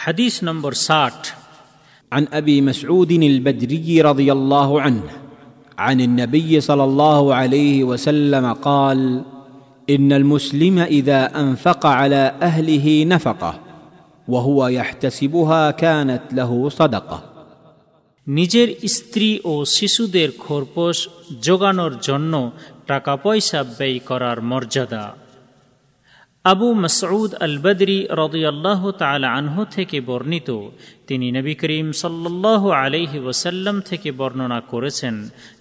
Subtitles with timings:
[0.00, 1.20] হাদিস নম্বর ষাট
[2.12, 5.06] عن ابي مسعود البدري رضي الله عنه
[5.78, 9.22] عن النبي صلى الله عليه وسلم قال
[9.90, 13.54] ان المسلم اذا انفق على اهله نفقه
[14.28, 17.18] وهو يحتسبها كانت له صدقه
[18.26, 20.96] নিজের স্ত্রী ও শিশুদের খোরপোশ
[21.42, 22.32] যোগানোর জন্য
[22.86, 25.04] টাকা পয়সা ব্যয় করার মর্যাদা
[26.45, 30.49] আবু মসউদ আল বদরি রদিয়াল্লাহ তাল আনহু থেকে বর্ণিত।
[31.07, 35.15] তিনি নবী করিম সাল্লাহ আলহি ওসাল্লাম থেকে বর্ণনা করেছেন।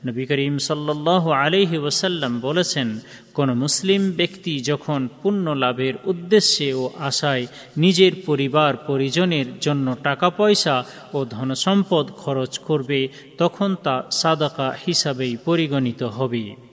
[0.06, 3.00] নবী করিম সাল্লাহ আলহি ওসাল্লাম বলেছেন,
[3.34, 10.84] কোন মুসলিম ব্যক্তি যখন পুণ্য লাভের উদ্দেশ্যে ও আশায় নিজের পরিবার পরিজনের জন্য টাকা পয়সা
[11.14, 16.69] ও ধনসম্পদ খরচ করবে, তখন তা সাদাকা হিসাবেই পরিগণিত হবে।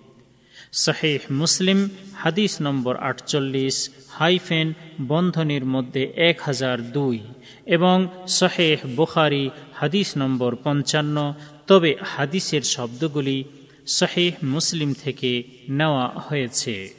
[0.72, 7.20] শাহেহ মুসলিম, হাদিস নম্বর আটচল্লিশ, হাইফেন বন্ধনীর মধ্যে এক হাজার দুই
[7.66, 11.34] এবং শহেহ বুখারি, হাদিস নম্বর পঞ্চান্ন।
[11.68, 13.44] তবে হাদিসের শব্দগুলি
[13.88, 16.94] শহেহ মুসলিম থেকে নেওয়া হয়েছে।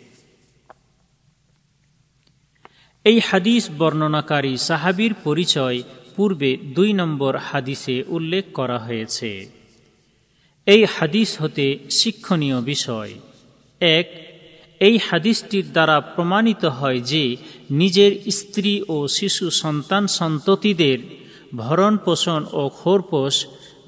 [3.04, 5.82] এই হাদিস বর্ণনাকারী সাহাবির পরিচয়
[6.16, 9.50] পূর্বে দুই নম্বর হাদিসে উল্লেখ করা হয়েছে।
[10.66, 13.14] এই হাদিস হতে শিক্ষণীয় বিষয়।
[13.80, 14.06] এক,
[14.80, 17.24] এই হাদিসটির দ্বারা প্রমাণিত হয় যে
[17.70, 20.98] নিজের স্ত্রী ও শিশু সন্তান সন্ততিদের
[21.56, 23.34] ভরণ পোষণ ও খোরপোষ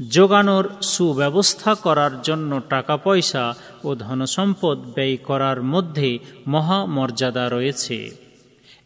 [0.08, 3.44] যোগানোর সুব্যবস্থা করার জন্য টাকা পয়সা
[3.84, 7.98] ও ধনসম্পদ ব্যয় করার মধ্যে মহামর্যাদা রয়েছে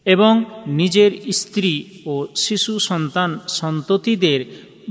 [0.06, 0.32] এবং
[0.66, 1.72] নিজের স্ত্রী
[2.06, 4.40] ও শিশু সন্তান সন্ততিদের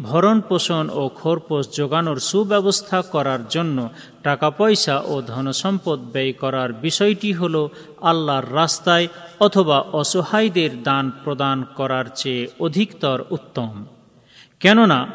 [0.01, 3.89] ভরণ পোষণ ও খোরপোষ যোগানোর সুব্যবস্থা করার জন্য
[4.23, 7.67] টাকা পয়সা ও ধনসম্পদ ব্যয় করার বিষয়টি হল
[8.01, 9.07] আল্লাহর রাস্তায়
[9.39, 13.85] অথবা অসহায়দের দান প্রদান করার চেয়ে অধিকতর উত্তম।
[14.59, 15.07] কেননা,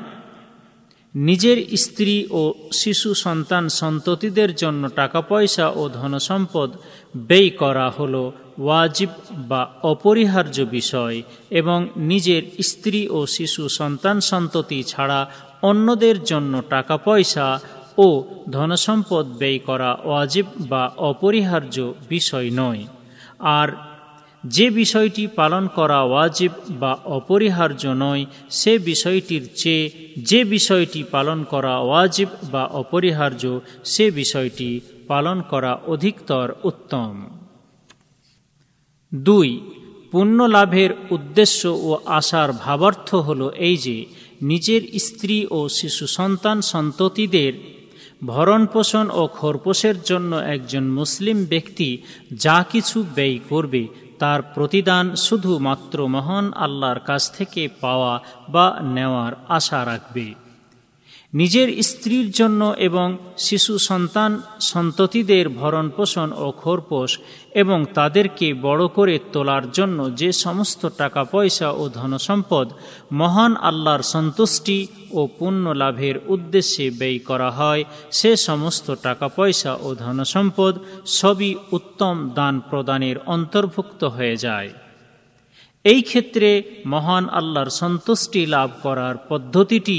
[1.14, 6.70] নিজের স্ত্রী ও শিশু সন্তান সন্ততিদের জন্য টাকা পয়সা ও ধনসম্পদ
[7.16, 15.30] ব্যয় করা হল ওয়াজিব বা অপরিহার্য বিষয় এবং নিজের স্ত্রী ও শিশু সন্তান সন্ততি ছাড়া
[15.62, 17.60] অন্যদের জন্য টাকা পয়সা
[17.98, 22.86] ও ধনসম্পদ ব্যয় করা ওয়াজিব বা অপরিহার্য বিষয় নয়।
[23.38, 23.68] আর
[24.46, 31.78] যে বিষয়টি পালন করা ওয়াজিব বা অপরিহার্য নয়, সে বিষয়টির চেয়ে যে বিষয়টি পালন করা
[31.78, 37.37] ওয়াজিব বা অপরিহার্য, সে বিষয়টি পালন করা অধিকতর উত্তম।
[39.14, 39.60] দুই
[40.10, 44.04] পুণ্য লাভের উদ্দেশ্য ও আশার ভাবার্থ হল এই যে,
[44.42, 47.52] নিজের স্ত্রী ও শিশু সন্তান সন্ততিদের
[48.26, 52.02] ভরণ পোষণ ও খোরপোষের জন্য একজন মুসলিম ব্যক্তি
[52.32, 53.86] যা কিছু ব্যয় করবে,
[54.18, 60.47] তার প্রতিদান শুধুমাত্র মহান আল্লাহর কাছ থেকে পাওয়া বা নেওয়ার আশা রাখবে।
[61.32, 67.18] নিজের স্ত্রীর জন্য এবং শিশু সন্তান সন্ততিদের ভরণ পোষণ ও খোরপোষ
[67.54, 72.66] এবং তাদেরকে বড় করে তোলার জন্য যে সমস্ত টাকা পয়সা ও ধনসম্পদ
[73.12, 79.94] মহান আল্লাহর সন্তুষ্টি ও পুণ্য লাভের উদ্দেশ্যে ব্যয় করা হয়, সে সমস্ত টাকা পয়সা ও
[79.94, 80.74] ধনসম্পদ
[81.06, 84.70] সবই উত্তম দান প্রদানের অন্তর্ভুক্ত হয়ে যায়।
[85.84, 89.98] এই ক্ষেত্রে মহান আল্লাহর সন্তুষ্টি লাভ করার পদ্ধতিটি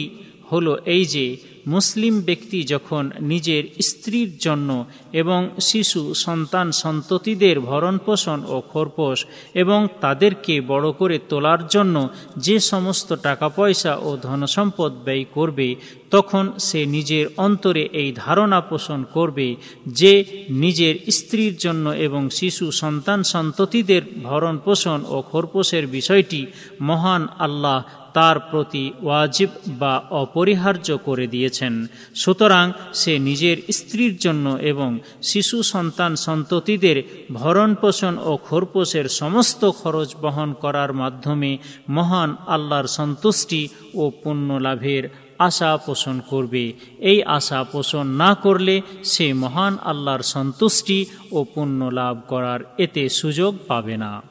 [0.51, 1.25] হলো এই যে,
[1.67, 9.87] মুসলিম ব্যক্তি যখন নিজের স্ত্রীর জন্য এবং শিশু সন্তান সন্ততিদের ভরণ পোষণ ও খোরপোষ এবং
[10.01, 15.75] তাদেরকে বড় করে তোলার জন্য যে সমস্ত টাকা পয়সা ও ধনসম্পদ ব্যয় করবে,
[16.11, 19.55] তখন সে নিজের অন্তরে এই ধারণা পোষণ করবে
[19.87, 20.13] যে
[20.49, 26.45] নিজের স্ত্রীর জন্য এবং শিশু সন্তান সন্ততিদের ভরণ পোষণ ও খোরপোষের বিষয়টি
[26.81, 27.77] মহান আল্লাহ
[28.13, 29.49] তার প্রতি ওয়াজিব
[29.79, 29.93] বা
[30.23, 31.73] অপরিহার্য করে দিয়েছেন।
[32.15, 34.89] সুতরাং সে নিজের স্ত্রীর জন্য এবং
[35.23, 36.97] শিশু সন্তান সন্ততিদের
[37.33, 41.57] ভরণ পোষণ ও খোরপোষের সমস্ত খরচ বহন করার মাধ্যমে
[41.89, 43.61] মহান আল্লাহর সন্তুষ্টি
[43.93, 51.05] ও পুণ্য লাভের আশা পোষণ করবে। এই আশা পোষণ না করলে সে মহান আল্লাহর সন্তুষ্টি
[51.31, 54.21] ও পুণ্য লাভ করার এতে সুযোগ পাবে না।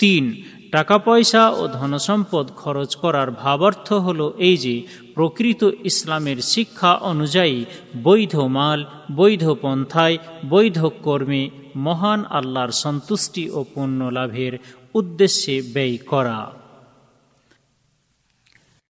[0.00, 0.24] তিন
[0.72, 4.82] টাকা পয়সা ও ধনসম্পদ খরচ করার ভাবার্থ হল এই যে,
[5.14, 7.64] প্রকৃত ইসলামের শিক্ষা অনুযায়ী
[8.02, 8.84] বৈধ মাল,
[9.16, 10.18] বৈধ পন্থায়,
[10.48, 14.58] বৈধ কর্মে মহান আল্লাহর সন্তুষ্টি ও পুণ্য লাভের
[14.94, 16.38] উদ্দেশ্যে ব্যয় করা।